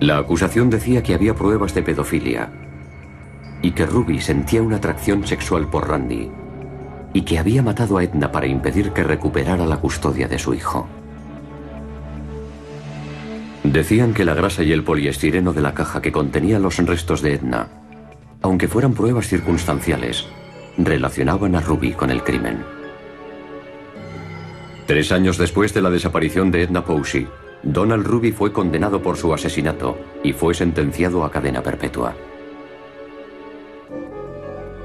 La 0.00 0.18
acusación 0.18 0.70
decía 0.70 1.02
que 1.02 1.14
había 1.14 1.34
pruebas 1.34 1.74
de 1.74 1.82
pedofilia 1.82 2.50
y 3.62 3.72
que 3.72 3.86
Ruby 3.86 4.20
sentía 4.20 4.62
una 4.62 4.76
atracción 4.76 5.26
sexual 5.26 5.70
por 5.70 5.88
Randy 5.88 6.30
y 7.12 7.22
que 7.22 7.38
había 7.38 7.62
matado 7.62 7.98
a 7.98 8.04
Edna 8.04 8.32
para 8.32 8.46
impedir 8.46 8.92
que 8.92 9.04
recuperara 9.04 9.66
la 9.66 9.76
custodia 9.76 10.26
de 10.26 10.38
su 10.38 10.54
hijo. 10.54 10.88
Decían 13.64 14.12
que 14.12 14.24
la 14.24 14.34
grasa 14.34 14.62
y 14.62 14.72
el 14.72 14.82
poliestireno 14.82 15.52
de 15.52 15.62
la 15.62 15.74
caja 15.74 16.02
que 16.02 16.12
contenía 16.12 16.58
los 16.58 16.78
restos 16.78 17.22
de 17.22 17.34
Edna, 17.34 17.68
aunque 18.42 18.66
fueran 18.66 18.92
pruebas 18.92 19.28
circunstanciales, 19.28 20.26
relacionaban 20.76 21.54
a 21.54 21.60
Ruby 21.60 21.92
con 21.92 22.10
el 22.10 22.24
crimen. 22.24 22.64
Tres 24.86 25.12
años 25.12 25.38
después 25.38 25.72
de 25.72 25.80
la 25.80 25.90
desaparición 25.90 26.50
de 26.50 26.62
Edna 26.62 26.84
Posey, 26.84 27.28
Donald 27.62 28.04
Ruby 28.04 28.32
fue 28.32 28.52
condenado 28.52 29.00
por 29.00 29.16
su 29.16 29.32
asesinato 29.32 29.96
y 30.24 30.32
fue 30.32 30.54
sentenciado 30.54 31.24
a 31.24 31.30
cadena 31.30 31.62
perpetua. 31.62 32.14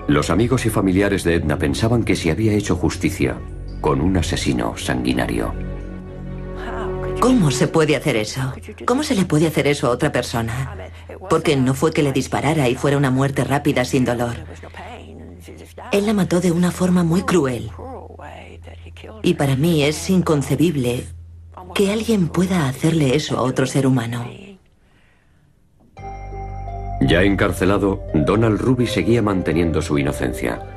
Los 0.08 0.30
amigos 0.30 0.66
y 0.68 0.70
familiares 0.70 1.24
de 1.24 1.36
Edna 1.36 1.58
pensaban 1.58 2.04
que 2.04 2.16
se 2.16 2.32
había 2.32 2.54
hecho 2.54 2.76
justicia 2.76 3.38
con 3.82 4.00
un 4.02 4.16
asesino 4.18 4.78
sanguinario. 4.78 5.67
¿Cómo 7.20 7.52
se 7.52 7.68
puede 7.68 7.96
hacer 7.96 8.16
eso? 8.16 8.54
¿Cómo 8.86 9.04
se 9.04 9.16
le 9.16 9.26
puede 9.26 9.48
hacer 9.48 9.68
eso 9.68 9.88
a 9.88 9.92
otra 9.92 10.12
persona? 10.12 10.76
Porque 11.30 11.56
no 11.56 11.74
fue 11.74 11.92
que 11.92 12.04
le 12.04 12.12
disparara 12.12 12.70
y 12.70 12.76
fuera 12.76 12.98
una 12.98 13.12
muerte 13.12 13.44
rápida 13.44 13.86
sin 13.86 14.06
dolor. 14.06 14.36
Él 15.92 16.06
la 16.06 16.14
mató 16.14 16.40
de 16.40 16.52
una 16.52 16.72
forma 16.72 17.04
muy 17.04 17.24
cruel. 17.24 17.72
Y 19.24 19.34
para 19.36 19.56
mí 19.56 19.84
es 19.84 20.10
inconcebible 20.10 21.06
que 21.74 21.92
alguien 21.92 22.28
pueda 22.28 22.68
hacerle 22.68 23.16
eso 23.16 23.38
a 23.38 23.42
otro 23.42 23.66
ser 23.66 23.88
humano. 23.88 24.26
Ya 27.02 27.24
encarcelado, 27.24 28.02
Donald 28.14 28.60
Ruby 28.60 28.88
seguía 28.88 29.22
manteniendo 29.22 29.82
su 29.82 29.98
inocencia. 29.98 30.77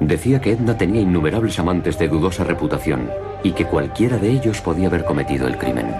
Decía 0.00 0.40
que 0.40 0.52
Edna 0.52 0.76
tenía 0.78 1.02
innumerables 1.02 1.58
amantes 1.58 1.98
de 1.98 2.08
dudosa 2.08 2.42
reputación 2.42 3.10
y 3.44 3.52
que 3.52 3.66
cualquiera 3.66 4.16
de 4.16 4.30
ellos 4.30 4.60
podía 4.60 4.88
haber 4.88 5.04
cometido 5.04 5.46
el 5.46 5.58
crimen. 5.58 5.94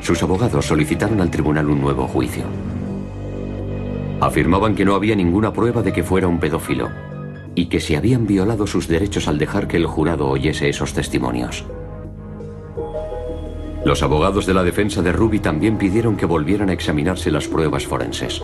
Sus 0.00 0.22
abogados 0.22 0.66
solicitaron 0.66 1.20
al 1.20 1.30
tribunal 1.30 1.68
un 1.68 1.80
nuevo 1.80 2.06
juicio. 2.06 2.44
Afirmaban 4.20 4.74
que 4.74 4.84
no 4.84 4.94
había 4.94 5.16
ninguna 5.16 5.52
prueba 5.52 5.82
de 5.82 5.92
que 5.92 6.04
fuera 6.04 6.28
un 6.28 6.38
pedófilo 6.38 6.88
y 7.54 7.66
que 7.66 7.80
se 7.80 7.96
habían 7.96 8.26
violado 8.26 8.68
sus 8.68 8.86
derechos 8.86 9.26
al 9.26 9.38
dejar 9.38 9.66
que 9.66 9.76
el 9.76 9.86
jurado 9.86 10.28
oyese 10.28 10.68
esos 10.68 10.92
testimonios. 10.92 11.64
Los 13.84 14.02
abogados 14.02 14.46
de 14.46 14.54
la 14.54 14.62
defensa 14.62 15.02
de 15.02 15.12
Ruby 15.12 15.40
también 15.40 15.78
pidieron 15.78 16.16
que 16.16 16.26
volvieran 16.26 16.70
a 16.70 16.72
examinarse 16.72 17.30
las 17.30 17.48
pruebas 17.48 17.86
forenses. 17.86 18.42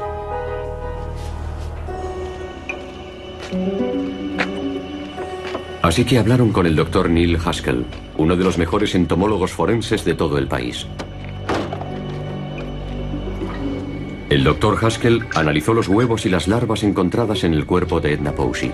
Así 5.84 6.06
que 6.06 6.18
hablaron 6.18 6.50
con 6.50 6.64
el 6.64 6.76
doctor 6.76 7.10
Neil 7.10 7.36
Haskell, 7.36 7.84
uno 8.16 8.36
de 8.36 8.42
los 8.42 8.56
mejores 8.56 8.94
entomólogos 8.94 9.52
forenses 9.52 10.02
de 10.02 10.14
todo 10.14 10.38
el 10.38 10.48
país. 10.48 10.86
El 14.30 14.44
doctor 14.44 14.82
Haskell 14.82 15.26
analizó 15.34 15.74
los 15.74 15.88
huevos 15.88 16.24
y 16.24 16.30
las 16.30 16.48
larvas 16.48 16.84
encontradas 16.84 17.44
en 17.44 17.52
el 17.52 17.66
cuerpo 17.66 18.00
de 18.00 18.14
Edna 18.14 18.32
Posey. 18.32 18.72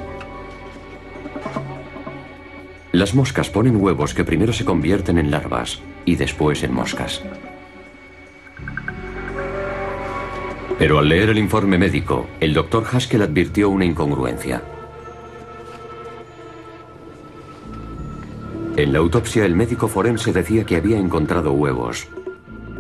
Las 2.92 3.12
moscas 3.12 3.50
ponen 3.50 3.82
huevos 3.82 4.14
que 4.14 4.22
primero 4.22 4.52
se 4.52 4.64
convierten 4.64 5.18
en 5.18 5.32
larvas 5.32 5.80
y 6.04 6.14
después 6.14 6.62
en 6.62 6.72
moscas. 6.72 7.24
Pero 10.78 11.00
al 11.00 11.08
leer 11.08 11.30
el 11.30 11.38
informe 11.38 11.76
médico, 11.76 12.28
el 12.38 12.54
doctor 12.54 12.84
Haskell 12.92 13.22
advirtió 13.22 13.68
una 13.68 13.84
incongruencia. 13.84 14.62
En 18.80 18.94
la 18.94 19.00
autopsia 19.00 19.44
el 19.44 19.54
médico 19.54 19.88
forense 19.88 20.32
decía 20.32 20.64
que 20.64 20.74
había 20.74 20.96
encontrado 20.96 21.52
huevos, 21.52 22.08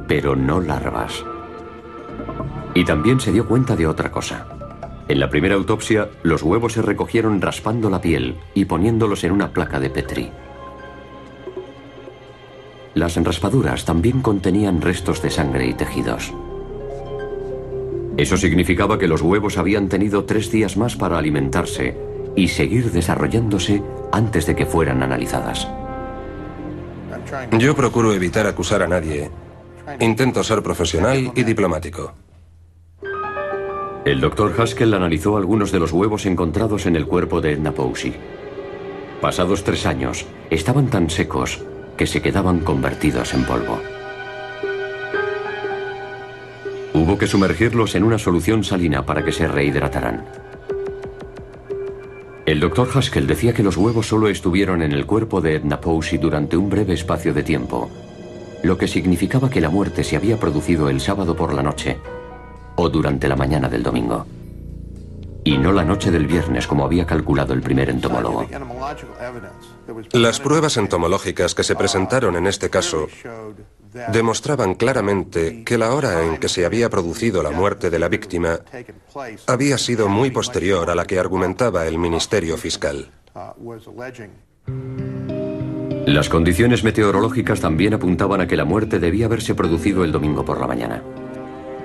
pero 0.08 0.34
no 0.34 0.58
larvas. 0.58 1.22
Y 2.72 2.86
también 2.86 3.20
se 3.20 3.32
dio 3.32 3.46
cuenta 3.46 3.76
de 3.76 3.86
otra 3.86 4.10
cosa. 4.10 4.46
En 5.08 5.20
la 5.20 5.28
primera 5.28 5.56
autopsia, 5.56 6.08
los 6.22 6.42
huevos 6.42 6.72
se 6.72 6.80
recogieron 6.80 7.42
raspando 7.42 7.90
la 7.90 8.00
piel 8.00 8.38
y 8.54 8.64
poniéndolos 8.64 9.24
en 9.24 9.32
una 9.32 9.52
placa 9.52 9.78
de 9.78 9.90
Petri. 9.90 10.30
Las 12.94 13.16
raspaduras 13.16 13.84
también 13.84 14.22
contenían 14.22 14.80
restos 14.80 15.20
de 15.20 15.28
sangre 15.28 15.66
y 15.66 15.74
tejidos. 15.74 16.32
Eso 18.16 18.38
significaba 18.38 18.98
que 18.98 19.06
los 19.06 19.20
huevos 19.20 19.58
habían 19.58 19.90
tenido 19.90 20.24
tres 20.24 20.50
días 20.50 20.78
más 20.78 20.96
para 20.96 21.18
alimentarse 21.18 21.94
y 22.36 22.48
seguir 22.48 22.90
desarrollándose 22.90 23.82
antes 24.12 24.46
de 24.46 24.56
que 24.56 24.64
fueran 24.64 25.02
analizadas. 25.02 25.68
Yo 27.52 27.74
procuro 27.74 28.12
evitar 28.12 28.46
acusar 28.46 28.82
a 28.82 28.88
nadie. 28.88 29.30
Intento 30.00 30.42
ser 30.44 30.62
profesional 30.62 31.32
y 31.34 31.42
diplomático. 31.42 32.12
El 34.04 34.20
doctor 34.20 34.54
Haskell 34.58 34.94
analizó 34.94 35.36
algunos 35.36 35.72
de 35.72 35.78
los 35.78 35.92
huevos 35.92 36.26
encontrados 36.26 36.86
en 36.86 36.96
el 36.96 37.06
cuerpo 37.06 37.40
de 37.40 37.52
Edna 37.52 37.72
Posey. 37.72 38.14
Pasados 39.20 39.62
tres 39.62 39.84
años, 39.84 40.26
estaban 40.48 40.88
tan 40.88 41.10
secos 41.10 41.60
que 41.96 42.06
se 42.06 42.22
quedaban 42.22 42.60
convertidos 42.60 43.34
en 43.34 43.44
polvo. 43.44 43.78
Hubo 46.94 47.18
que 47.18 47.26
sumergirlos 47.26 47.94
en 47.94 48.04
una 48.04 48.18
solución 48.18 48.64
salina 48.64 49.04
para 49.04 49.24
que 49.24 49.32
se 49.32 49.46
rehidrataran. 49.46 50.24
El 52.50 52.58
doctor 52.58 52.88
Haskell 52.92 53.28
decía 53.28 53.54
que 53.54 53.62
los 53.62 53.76
huevos 53.76 54.08
solo 54.08 54.26
estuvieron 54.26 54.82
en 54.82 54.90
el 54.90 55.06
cuerpo 55.06 55.40
de 55.40 55.54
Edna 55.54 55.80
Posey 55.80 56.18
durante 56.18 56.56
un 56.56 56.68
breve 56.68 56.94
espacio 56.94 57.32
de 57.32 57.44
tiempo, 57.44 57.88
lo 58.64 58.76
que 58.76 58.88
significaba 58.88 59.48
que 59.48 59.60
la 59.60 59.70
muerte 59.70 60.02
se 60.02 60.16
había 60.16 60.36
producido 60.36 60.90
el 60.90 61.00
sábado 61.00 61.36
por 61.36 61.54
la 61.54 61.62
noche 61.62 62.00
o 62.74 62.88
durante 62.88 63.28
la 63.28 63.36
mañana 63.36 63.68
del 63.68 63.84
domingo. 63.84 64.26
Y 65.44 65.58
no 65.58 65.70
la 65.70 65.84
noche 65.84 66.10
del 66.10 66.26
viernes 66.26 66.66
como 66.66 66.84
había 66.84 67.06
calculado 67.06 67.54
el 67.54 67.62
primer 67.62 67.88
entomólogo. 67.88 68.48
Las 70.10 70.40
pruebas 70.40 70.76
entomológicas 70.76 71.54
que 71.54 71.62
se 71.62 71.76
presentaron 71.76 72.34
en 72.34 72.48
este 72.48 72.68
caso 72.68 73.06
demostraban 74.12 74.74
claramente 74.74 75.64
que 75.64 75.78
la 75.78 75.94
hora 75.94 76.24
en 76.24 76.38
que 76.38 76.48
se 76.48 76.64
había 76.64 76.90
producido 76.90 77.42
la 77.42 77.50
muerte 77.50 77.90
de 77.90 77.98
la 77.98 78.08
víctima 78.08 78.60
había 79.46 79.78
sido 79.78 80.08
muy 80.08 80.30
posterior 80.30 80.90
a 80.90 80.94
la 80.94 81.04
que 81.04 81.18
argumentaba 81.18 81.86
el 81.86 81.98
Ministerio 81.98 82.56
Fiscal. 82.56 83.10
Las 86.06 86.28
condiciones 86.28 86.82
meteorológicas 86.82 87.60
también 87.60 87.94
apuntaban 87.94 88.40
a 88.40 88.46
que 88.46 88.56
la 88.56 88.64
muerte 88.64 88.98
debía 88.98 89.26
haberse 89.26 89.54
producido 89.54 90.04
el 90.04 90.12
domingo 90.12 90.44
por 90.44 90.60
la 90.60 90.66
mañana. 90.66 91.02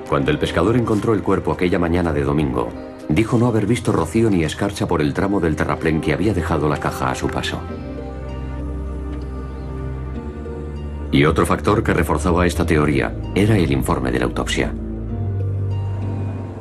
Cuando 0.08 0.32
el 0.32 0.40
pescador 0.40 0.78
encontró 0.78 1.14
el 1.14 1.24
cuerpo 1.24 1.52
aquella 1.52 1.80
mañana 1.80 2.14
de 2.14 2.24
domingo, 2.24 2.70
dijo 3.10 3.38
no 3.38 3.48
haber 3.48 3.66
visto 3.66 3.92
rocío 3.92 4.30
ni 4.30 4.44
escarcha 4.44 4.88
por 4.88 5.02
el 5.02 5.14
tramo 5.14 5.40
del 5.40 5.56
terraplén 5.56 6.02
que 6.02 6.14
había 6.14 6.34
dejado 6.34 6.70
la 6.70 6.80
caja 6.80 7.12
a 7.12 7.16
su 7.16 7.28
paso. 7.28 7.60
Y 11.15 11.24
otro 11.24 11.45
factor 11.45 11.81
que 11.81 11.93
reforzaba 11.93 12.45
esta 12.45 12.65
teoría 12.65 13.15
era 13.36 13.57
el 13.57 13.72
informe 13.72 14.12
de 14.12 14.19
la 14.19 14.25
autopsia. 14.25 14.74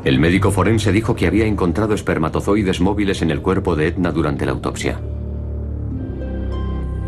El 0.04 0.20
médico 0.20 0.52
forense 0.52 0.92
dijo 0.92 1.16
que 1.16 1.26
había 1.26 1.44
encontrado 1.44 1.92
espermatozoides 1.92 2.80
móviles 2.80 3.20
en 3.22 3.32
el 3.32 3.42
cuerpo 3.42 3.74
de 3.74 3.88
Edna 3.88 4.12
durante 4.12 4.46
la 4.46 4.52
autopsia. 4.52 5.00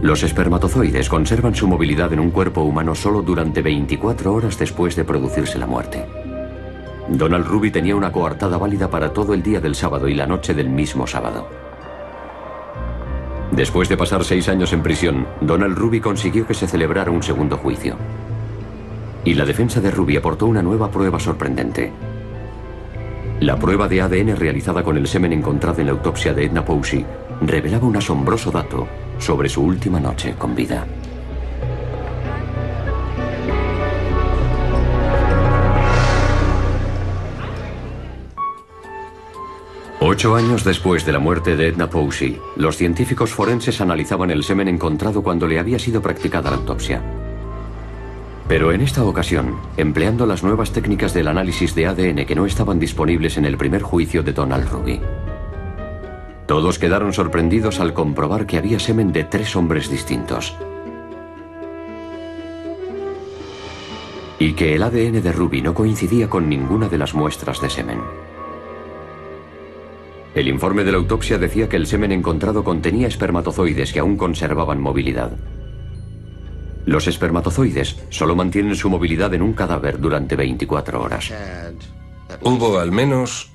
Los 0.03 0.25
espermatozoides 0.25 1.09
conservan 1.09 1.55
su 1.55 1.69
movilidad 1.69 2.13
en 2.13 2.19
un 2.19 2.33
cuerpo 2.33 2.63
humano 2.63 2.97
solo 2.97 3.23
durante 3.23 3.63
24 3.63 4.35
horas 4.35 4.59
después 4.59 4.97
de 4.97 5.05
producirse 5.05 5.57
la 5.57 5.69
muerte. 5.69 6.05
Donald 7.09 7.47
Ruby 7.47 7.71
tenía 7.71 7.95
una 7.95 8.11
coartada 8.11 8.59
válida 8.59 8.91
para 8.91 9.13
todo 9.13 9.35
el 9.35 9.45
día 9.45 9.61
del 9.61 9.77
sábado 9.77 10.09
y 10.09 10.15
la 10.15 10.27
noche 10.27 10.53
del 10.53 10.69
mismo 10.69 11.07
sábado. 11.07 11.66
Después 13.53 13.89
de 13.89 13.97
pasar 13.97 14.25
seis 14.25 14.49
años 14.49 14.73
en 14.73 14.83
prisión, 14.83 15.27
Donald 15.41 15.77
Ruby 15.77 16.01
consiguió 16.01 16.47
que 16.47 16.55
se 16.55 16.67
celebrara 16.67 17.11
un 17.11 17.23
segundo 17.23 17.57
juicio. 17.57 17.97
Y 19.25 19.35
la 19.35 19.45
defensa 19.45 19.81
de 19.81 19.91
Ruby 19.91 20.17
aportó 20.17 20.47
una 20.47 20.63
nueva 20.63 20.91
prueba 20.91 21.19
sorprendente. 21.19 21.93
La 23.41 23.59
prueba 23.59 23.87
de 23.89 24.01
ADN 24.01 24.37
realizada 24.37 24.83
con 24.83 24.97
el 24.97 25.07
semen 25.07 25.33
encontrado 25.33 25.81
en 25.81 25.87
la 25.87 25.93
autopsia 25.93 26.33
de 26.33 26.47
Edna 26.47 26.65
Posey 26.65 27.05
revelaba 27.43 27.87
un 27.87 27.97
asombroso 27.97 28.51
dato 28.51 28.89
sobre 29.19 29.49
su 29.49 29.63
última 29.63 30.01
noche 30.01 30.35
con 30.39 30.55
vida. 30.55 30.87
Ocho 40.09 40.37
años 40.37 40.63
después 40.63 41.05
de 41.05 41.11
la 41.11 41.19
muerte 41.19 41.57
de 41.57 41.67
Edna 41.67 41.91
Posey, 41.91 42.41
los 42.55 42.77
científicos 42.77 43.33
forenses 43.33 43.81
analizaban 43.81 44.31
el 44.31 44.45
semen 44.45 44.69
encontrado 44.69 45.21
cuando 45.21 45.49
le 45.49 45.59
había 45.59 45.81
sido 45.81 46.01
practicada 46.01 46.49
la 46.49 46.59
autopsia. 46.59 47.03
Pero 48.47 48.71
en 48.71 48.83
esta 48.83 49.03
ocasión, 49.03 49.57
empleando 49.77 50.25
las 50.25 50.45
nuevas 50.45 50.71
técnicas 50.71 51.13
del 51.13 51.27
análisis 51.27 51.75
de 51.75 51.89
ADN 51.89 52.25
que 52.25 52.37
no 52.37 52.47
estaban 52.47 52.79
disponibles 52.79 53.37
en 53.37 53.47
el 53.47 53.59
primer 53.59 53.83
juicio 53.83 54.23
de 54.23 54.33
Donald 54.33 54.69
Ruby. 54.69 55.01
Todos 56.47 56.79
quedaron 56.79 57.13
sorprendidos 57.13 57.81
al 57.81 57.93
comprobar 57.93 58.47
que 58.47 58.59
había 58.59 58.79
semen 58.79 59.13
de 59.13 59.25
tres 59.25 59.57
hombres 59.57 59.91
distintos. 59.91 60.57
Y 64.39 64.53
que 64.53 64.77
el 64.77 64.85
ADN 64.85 65.21
de 65.21 65.33
Ruby 65.33 65.63
no 65.63 65.75
coincidía 65.75 66.31
con 66.31 66.49
ninguna 66.49 66.89
de 66.89 66.99
las 66.99 67.13
muestras 67.13 67.61
de 67.61 67.71
semen. 67.71 67.99
El 70.37 70.49
informe 70.49 70.85
de 70.85 70.93
la 70.93 70.99
autopsia 70.99 71.39
decía 71.39 71.67
que 71.67 71.77
el 71.77 71.87
semen 71.87 72.13
encontrado 72.13 72.63
contenía 72.63 73.09
espermatozoides 73.09 73.91
que 73.91 74.01
aún 74.01 74.19
conservaban 74.19 74.83
movilidad. 74.83 75.33
Los 76.85 77.07
espermatozoides 77.07 77.97
solo 78.11 78.37
mantienen 78.37 78.77
su 78.77 78.91
movilidad 78.91 79.33
en 79.33 79.41
un 79.41 79.55
cadáver 79.55 79.99
durante 79.99 80.37
24 80.37 81.01
horas. 81.01 81.33
Hubo 82.43 82.79
al 82.79 82.93
menos 82.93 83.51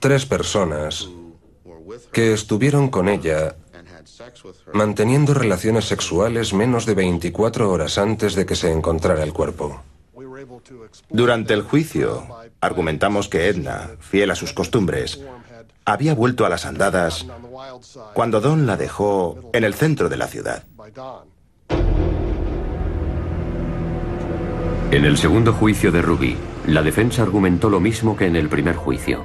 tres 0.00 0.26
personas 0.26 1.08
que 2.12 2.34
estuvieron 2.34 2.90
con 2.90 3.08
ella 3.08 3.56
manteniendo 4.74 5.32
relaciones 5.32 5.86
sexuales 5.86 6.52
menos 6.52 6.84
de 6.84 6.94
24 6.94 7.70
horas 7.70 7.96
antes 7.96 8.34
de 8.34 8.44
que 8.44 8.54
se 8.54 8.70
encontrara 8.70 9.24
el 9.24 9.32
cuerpo. 9.32 9.80
Durante 11.08 11.54
el 11.54 11.62
juicio, 11.62 12.26
argumentamos 12.60 13.28
que 13.28 13.48
Edna, 13.48 13.92
fiel 14.00 14.30
a 14.30 14.34
sus 14.34 14.52
costumbres, 14.52 15.20
había 15.84 16.14
vuelto 16.14 16.46
a 16.46 16.48
las 16.48 16.64
andadas 16.64 17.26
cuando 18.14 18.40
Don 18.40 18.66
la 18.66 18.76
dejó 18.76 19.50
en 19.52 19.64
el 19.64 19.74
centro 19.74 20.08
de 20.08 20.16
la 20.16 20.26
ciudad. 20.26 20.64
En 24.90 25.04
el 25.04 25.16
segundo 25.16 25.52
juicio 25.52 25.90
de 25.90 26.02
Ruby, 26.02 26.36
la 26.66 26.82
defensa 26.82 27.22
argumentó 27.22 27.70
lo 27.70 27.80
mismo 27.80 28.16
que 28.16 28.26
en 28.26 28.36
el 28.36 28.48
primer 28.48 28.76
juicio. 28.76 29.24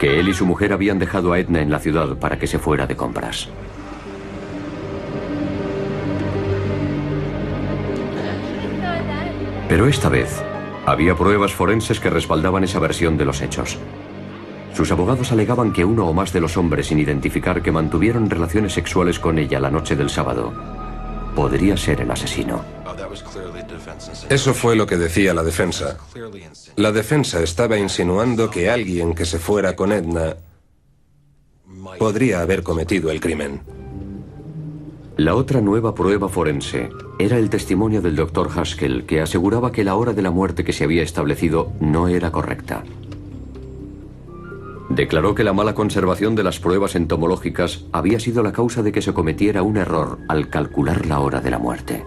Que 0.00 0.18
él 0.18 0.28
y 0.28 0.34
su 0.34 0.44
mujer 0.44 0.72
habían 0.72 0.98
dejado 0.98 1.32
a 1.32 1.38
Edna 1.38 1.62
en 1.62 1.70
la 1.70 1.78
ciudad 1.78 2.16
para 2.16 2.38
que 2.38 2.46
se 2.46 2.58
fuera 2.58 2.86
de 2.86 2.96
compras. 2.96 3.48
Pero 9.68 9.86
esta 9.86 10.08
vez, 10.08 10.42
había 10.84 11.14
pruebas 11.14 11.52
forenses 11.52 12.00
que 12.00 12.10
respaldaban 12.10 12.64
esa 12.64 12.80
versión 12.80 13.16
de 13.16 13.24
los 13.24 13.40
hechos. 13.40 13.78
Sus 14.74 14.90
abogados 14.90 15.30
alegaban 15.32 15.72
que 15.72 15.84
uno 15.84 16.06
o 16.06 16.12
más 16.12 16.32
de 16.32 16.40
los 16.40 16.56
hombres 16.56 16.88
sin 16.88 16.98
identificar 16.98 17.62
que 17.62 17.72
mantuvieron 17.72 18.28
relaciones 18.28 18.72
sexuales 18.72 19.18
con 19.18 19.38
ella 19.38 19.60
la 19.60 19.70
noche 19.70 19.96
del 19.96 20.10
sábado 20.10 20.52
podría 21.34 21.76
ser 21.76 22.00
el 22.00 22.10
asesino. 22.10 22.62
Eso 24.28 24.54
fue 24.54 24.76
lo 24.76 24.86
que 24.86 24.96
decía 24.96 25.34
la 25.34 25.42
defensa. 25.42 25.98
La 26.76 26.92
defensa 26.92 27.42
estaba 27.42 27.78
insinuando 27.78 28.50
que 28.50 28.70
alguien 28.70 29.14
que 29.14 29.24
se 29.24 29.38
fuera 29.38 29.76
con 29.76 29.92
Edna 29.92 30.36
podría 31.98 32.40
haber 32.40 32.62
cometido 32.62 33.10
el 33.10 33.20
crimen. 33.20 33.62
La 35.16 35.36
otra 35.36 35.60
nueva 35.60 35.94
prueba 35.94 36.28
forense 36.28 36.88
era 37.20 37.38
el 37.38 37.48
testimonio 37.48 38.02
del 38.02 38.16
doctor 38.16 38.50
Haskell, 38.54 39.06
que 39.06 39.20
aseguraba 39.20 39.70
que 39.70 39.84
la 39.84 39.94
hora 39.94 40.12
de 40.12 40.22
la 40.22 40.32
muerte 40.32 40.64
que 40.64 40.72
se 40.72 40.82
había 40.82 41.02
establecido 41.02 41.70
no 41.78 42.08
era 42.08 42.32
correcta. 42.32 42.82
Declaró 44.90 45.34
que 45.34 45.44
la 45.44 45.52
mala 45.52 45.74
conservación 45.74 46.34
de 46.34 46.42
las 46.42 46.60
pruebas 46.60 46.94
entomológicas 46.94 47.84
había 47.92 48.20
sido 48.20 48.42
la 48.42 48.52
causa 48.52 48.82
de 48.82 48.92
que 48.92 49.02
se 49.02 49.14
cometiera 49.14 49.62
un 49.62 49.76
error 49.76 50.18
al 50.28 50.48
calcular 50.48 51.06
la 51.06 51.20
hora 51.20 51.40
de 51.40 51.50
la 51.50 51.58
muerte. 51.58 52.04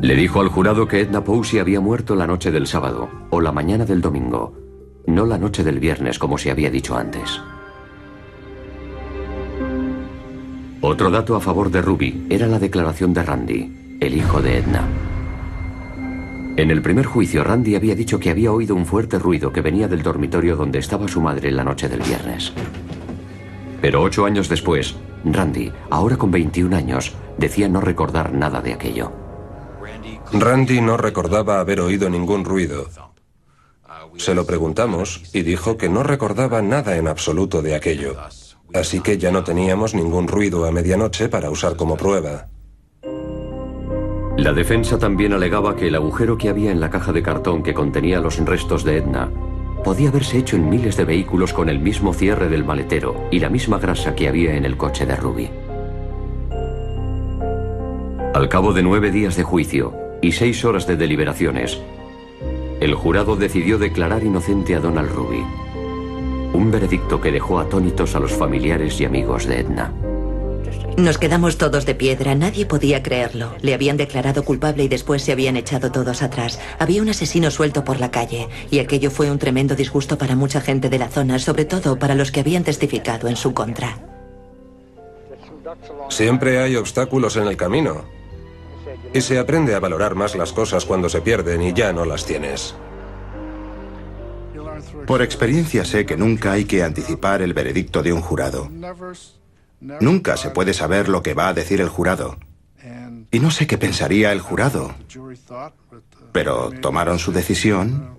Le 0.00 0.16
dijo 0.16 0.40
al 0.40 0.48
jurado 0.48 0.88
que 0.88 1.00
Edna 1.00 1.24
Posey 1.24 1.58
había 1.58 1.80
muerto 1.80 2.16
la 2.16 2.26
noche 2.26 2.50
del 2.50 2.66
sábado 2.66 3.08
o 3.30 3.40
la 3.40 3.52
mañana 3.52 3.84
del 3.84 4.00
domingo, 4.00 4.54
no 5.06 5.26
la 5.26 5.38
noche 5.38 5.62
del 5.62 5.78
viernes 5.78 6.18
como 6.18 6.38
se 6.38 6.50
había 6.50 6.70
dicho 6.70 6.96
antes. 6.96 7.40
Otro 10.80 11.10
dato 11.10 11.36
a 11.36 11.40
favor 11.40 11.70
de 11.70 11.82
Ruby 11.82 12.26
era 12.30 12.46
la 12.46 12.58
declaración 12.58 13.12
de 13.12 13.22
Randy, 13.22 13.98
el 14.00 14.16
hijo 14.16 14.40
de 14.40 14.58
Edna. 14.58 15.09
En 16.60 16.70
el 16.70 16.82
primer 16.82 17.06
juicio, 17.06 17.42
Randy 17.42 17.74
había 17.74 17.94
dicho 17.94 18.20
que 18.20 18.28
había 18.28 18.52
oído 18.52 18.74
un 18.74 18.84
fuerte 18.84 19.18
ruido 19.18 19.50
que 19.50 19.62
venía 19.62 19.88
del 19.88 20.02
dormitorio 20.02 20.56
donde 20.56 20.78
estaba 20.78 21.08
su 21.08 21.22
madre 21.22 21.50
la 21.50 21.64
noche 21.64 21.88
del 21.88 22.02
viernes. 22.02 22.52
Pero 23.80 24.02
ocho 24.02 24.26
años 24.26 24.50
después, 24.50 24.94
Randy, 25.24 25.72
ahora 25.88 26.18
con 26.18 26.30
21 26.30 26.76
años, 26.76 27.14
decía 27.38 27.66
no 27.66 27.80
recordar 27.80 28.34
nada 28.34 28.60
de 28.60 28.74
aquello. 28.74 29.10
Randy 30.34 30.82
no 30.82 30.98
recordaba 30.98 31.60
haber 31.60 31.80
oído 31.80 32.10
ningún 32.10 32.44
ruido. 32.44 32.90
Se 34.18 34.34
lo 34.34 34.44
preguntamos 34.44 35.30
y 35.32 35.40
dijo 35.40 35.78
que 35.78 35.88
no 35.88 36.02
recordaba 36.02 36.60
nada 36.60 36.98
en 36.98 37.08
absoluto 37.08 37.62
de 37.62 37.74
aquello. 37.74 38.18
Así 38.74 39.00
que 39.00 39.16
ya 39.16 39.32
no 39.32 39.44
teníamos 39.44 39.94
ningún 39.94 40.28
ruido 40.28 40.66
a 40.66 40.72
medianoche 40.72 41.30
para 41.30 41.48
usar 41.48 41.76
como 41.76 41.96
prueba. 41.96 42.48
La 44.40 44.54
defensa 44.54 44.98
también 44.98 45.34
alegaba 45.34 45.76
que 45.76 45.88
el 45.88 45.94
agujero 45.94 46.38
que 46.38 46.48
había 46.48 46.72
en 46.72 46.80
la 46.80 46.88
caja 46.88 47.12
de 47.12 47.22
cartón 47.22 47.62
que 47.62 47.74
contenía 47.74 48.22
los 48.22 48.38
restos 48.38 48.84
de 48.84 48.96
Edna 48.96 49.28
podía 49.84 50.08
haberse 50.08 50.38
hecho 50.38 50.56
en 50.56 50.70
miles 50.70 50.96
de 50.96 51.04
vehículos 51.04 51.52
con 51.52 51.68
el 51.68 51.78
mismo 51.78 52.14
cierre 52.14 52.48
del 52.48 52.64
maletero 52.64 53.28
y 53.30 53.38
la 53.38 53.50
misma 53.50 53.78
grasa 53.78 54.14
que 54.14 54.28
había 54.28 54.56
en 54.56 54.64
el 54.64 54.78
coche 54.78 55.04
de 55.04 55.14
Ruby. 55.14 55.50
Al 58.32 58.48
cabo 58.48 58.72
de 58.72 58.82
nueve 58.82 59.10
días 59.10 59.36
de 59.36 59.42
juicio, 59.42 59.92
y 60.22 60.32
seis 60.32 60.64
horas 60.64 60.86
de 60.86 60.96
deliberaciones, 60.96 61.78
el 62.80 62.94
jurado 62.94 63.36
decidió 63.36 63.76
declarar 63.76 64.24
inocente 64.24 64.74
a 64.74 64.80
Donald 64.80 65.12
Ruby. 65.12 65.44
Un 66.54 66.70
veredicto 66.70 67.20
que 67.20 67.30
dejó 67.30 67.58
atónitos 67.58 68.16
a 68.16 68.20
los 68.20 68.32
familiares 68.32 68.98
y 69.02 69.04
amigos 69.04 69.44
de 69.46 69.60
Edna. 69.60 69.92
Nos 71.00 71.16
quedamos 71.16 71.56
todos 71.56 71.86
de 71.86 71.94
piedra, 71.94 72.34
nadie 72.34 72.66
podía 72.66 73.02
creerlo. 73.02 73.54
Le 73.62 73.72
habían 73.72 73.96
declarado 73.96 74.44
culpable 74.44 74.84
y 74.84 74.88
después 74.88 75.22
se 75.22 75.32
habían 75.32 75.56
echado 75.56 75.90
todos 75.90 76.22
atrás. 76.22 76.60
Había 76.78 77.00
un 77.00 77.08
asesino 77.08 77.50
suelto 77.50 77.84
por 77.84 77.98
la 77.98 78.10
calle 78.10 78.48
y 78.70 78.80
aquello 78.80 79.10
fue 79.10 79.30
un 79.30 79.38
tremendo 79.38 79.74
disgusto 79.74 80.18
para 80.18 80.36
mucha 80.36 80.60
gente 80.60 80.90
de 80.90 80.98
la 80.98 81.08
zona, 81.08 81.38
sobre 81.38 81.64
todo 81.64 81.98
para 81.98 82.14
los 82.14 82.30
que 82.30 82.40
habían 82.40 82.64
testificado 82.64 83.28
en 83.28 83.36
su 83.36 83.54
contra. 83.54 83.98
Siempre 86.10 86.58
hay 86.58 86.76
obstáculos 86.76 87.36
en 87.36 87.46
el 87.46 87.56
camino. 87.56 88.04
Y 89.14 89.22
se 89.22 89.38
aprende 89.38 89.74
a 89.74 89.80
valorar 89.80 90.14
más 90.14 90.36
las 90.36 90.52
cosas 90.52 90.84
cuando 90.84 91.08
se 91.08 91.22
pierden 91.22 91.62
y 91.62 91.72
ya 91.72 91.94
no 91.94 92.04
las 92.04 92.26
tienes. 92.26 92.74
Por 95.06 95.22
experiencia 95.22 95.86
sé 95.86 96.04
que 96.04 96.18
nunca 96.18 96.52
hay 96.52 96.66
que 96.66 96.82
anticipar 96.82 97.40
el 97.40 97.54
veredicto 97.54 98.02
de 98.02 98.12
un 98.12 98.20
jurado. 98.20 98.68
Nunca 99.80 100.36
se 100.36 100.50
puede 100.50 100.74
saber 100.74 101.08
lo 101.08 101.22
que 101.22 101.34
va 101.34 101.48
a 101.48 101.54
decir 101.54 101.80
el 101.80 101.88
jurado. 101.88 102.36
Y 103.30 103.40
no 103.40 103.50
sé 103.50 103.66
qué 103.66 103.78
pensaría 103.78 104.32
el 104.32 104.40
jurado. 104.40 104.94
Pero 106.32 106.70
tomaron 106.80 107.18
su 107.18 107.32
decisión 107.32 108.10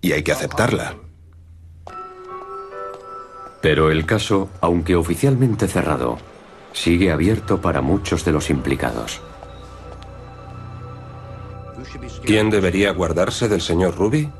y 0.00 0.12
hay 0.12 0.22
que 0.22 0.32
aceptarla. 0.32 0.96
Pero 3.60 3.90
el 3.90 4.06
caso, 4.06 4.50
aunque 4.60 4.96
oficialmente 4.96 5.66
cerrado, 5.66 6.18
sigue 6.72 7.10
abierto 7.10 7.60
para 7.60 7.80
muchos 7.80 8.24
de 8.24 8.32
los 8.32 8.50
implicados. 8.50 9.20
¿Quién 12.24 12.50
debería 12.50 12.92
guardarse 12.92 13.48
del 13.48 13.60
señor 13.60 13.96
Ruby? 13.96 14.30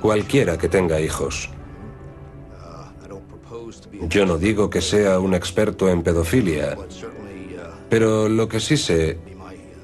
Cualquiera 0.00 0.56
que 0.58 0.68
tenga 0.68 1.00
hijos. 1.00 1.50
Yo 4.02 4.26
no 4.26 4.38
digo 4.38 4.70
que 4.70 4.80
sea 4.80 5.18
un 5.18 5.34
experto 5.34 5.88
en 5.88 6.02
pedofilia, 6.02 6.76
pero 7.88 8.28
lo 8.28 8.48
que 8.48 8.60
sí 8.60 8.76
sé 8.76 9.18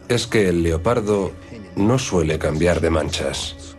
es 0.08 0.26
que 0.26 0.48
el 0.48 0.62
leopardo 0.62 1.32
no 1.76 1.98
suele 1.98 2.38
cambiar 2.38 2.80
de 2.80 2.90
manchas. 2.90 3.76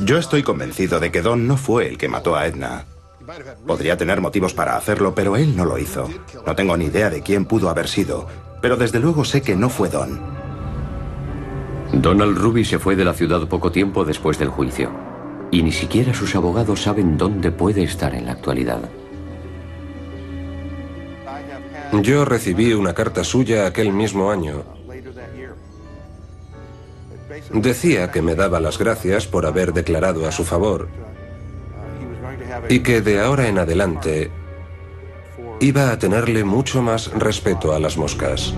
Yo 0.00 0.18
estoy 0.18 0.42
convencido 0.42 1.00
de 1.00 1.10
que 1.10 1.22
Don 1.22 1.46
no 1.46 1.56
fue 1.56 1.88
el 1.88 1.98
que 1.98 2.08
mató 2.08 2.36
a 2.36 2.46
Edna. 2.46 2.86
Podría 3.66 3.96
tener 3.96 4.20
motivos 4.20 4.54
para 4.54 4.76
hacerlo, 4.76 5.14
pero 5.14 5.36
él 5.36 5.56
no 5.56 5.64
lo 5.64 5.78
hizo. 5.78 6.08
No 6.46 6.54
tengo 6.56 6.76
ni 6.76 6.86
idea 6.86 7.10
de 7.10 7.22
quién 7.22 7.44
pudo 7.44 7.68
haber 7.68 7.88
sido, 7.88 8.26
pero 8.62 8.76
desde 8.76 9.00
luego 9.00 9.24
sé 9.24 9.42
que 9.42 9.56
no 9.56 9.68
fue 9.68 9.88
Don. 9.88 10.20
Donald 11.92 12.38
Ruby 12.38 12.64
se 12.64 12.78
fue 12.78 12.96
de 12.96 13.04
la 13.04 13.14
ciudad 13.14 13.46
poco 13.48 13.70
tiempo 13.70 14.04
después 14.04 14.38
del 14.38 14.48
juicio 14.48 15.07
y 15.50 15.62
ni 15.62 15.72
siquiera 15.72 16.12
sus 16.14 16.34
abogados 16.34 16.82
saben 16.82 17.16
dónde 17.16 17.50
puede 17.50 17.82
estar 17.82 18.14
en 18.14 18.26
la 18.26 18.32
actualidad. 18.32 18.80
Yo 22.02 22.24
recibí 22.24 22.72
una 22.74 22.92
carta 22.92 23.24
suya 23.24 23.66
aquel 23.66 23.92
mismo 23.92 24.30
año. 24.30 24.62
Decía 27.52 28.10
que 28.10 28.20
me 28.20 28.34
daba 28.34 28.60
las 28.60 28.78
gracias 28.78 29.26
por 29.26 29.46
haber 29.46 29.72
declarado 29.72 30.26
a 30.28 30.32
su 30.32 30.44
favor 30.44 30.88
y 32.68 32.80
que 32.80 33.00
de 33.00 33.20
ahora 33.20 33.48
en 33.48 33.58
adelante 33.58 34.30
iba 35.60 35.90
a 35.90 35.98
tenerle 35.98 36.44
mucho 36.44 36.82
más 36.82 37.10
respeto 37.12 37.72
a 37.72 37.78
las 37.78 37.96
moscas. 37.96 38.54